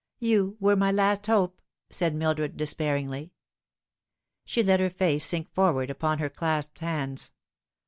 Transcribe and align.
You 0.19 0.57
were 0.59 0.75
my 0.75 0.91
last 0.91 1.27
hope," 1.27 1.61
said 1.91 2.15
Mildred 2.15 2.57
despairingly. 2.57 3.33
She 4.45 4.63
let 4.63 4.79
her 4.79 4.89
face 4.89 5.23
sink 5.27 5.53
forward 5.53 5.91
upon 5.91 6.17
her 6.17 6.27
clasped 6.31 6.79
hands. 6.79 7.31